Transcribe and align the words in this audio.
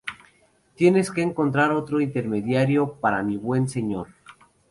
Tienes 0.73 1.11
que 1.11 1.21
encontrar 1.21 1.69
otro 1.71 2.01
intermediario 2.01 2.93
para 2.95 3.21
mi 3.21 3.37
buen 3.37 3.69
señor". 3.69 4.07